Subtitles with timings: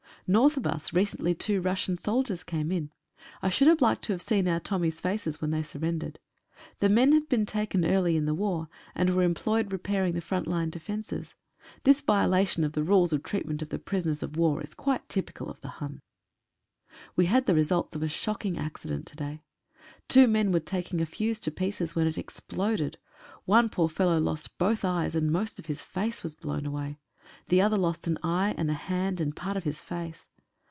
[0.27, 2.89] North of us recently two Russian soldiers came in.
[3.41, 6.19] I should have liked to have seen our Tommies' faces when they surrendered.
[6.79, 10.47] The men had been taken early in the war, and were employed repairing the front
[10.47, 11.35] line defences.
[11.83, 15.59] This violation of the rules of treatment of prisoners of war is quite typical of
[15.59, 15.99] the Hian.
[17.17, 19.41] We had the results of a shocking accident to day.
[20.07, 22.97] Two men were taking a fuse to pieces when it exploded.
[23.43, 26.99] One poor fellow lost both eyes, and most of his face was blown away;
[27.47, 30.27] the other lost an eye and a hand and part of his face.